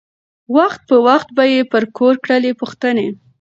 [0.55, 3.07] وخت په وخت به یې پر کور کړلی پوښتني